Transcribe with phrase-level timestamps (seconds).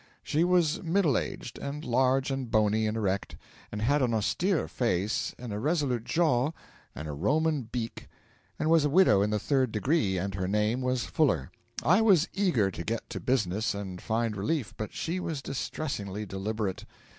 [0.23, 3.35] She was middle aged, and large and bony and erect,
[3.71, 6.53] and had an austere face and a resolute jaw
[6.95, 8.09] and a Roman beak
[8.57, 11.51] and was a widow in the third degree, and her name was Fuller.
[11.83, 16.85] I was eager to get to business and find relief, but she was distressingly deliberate.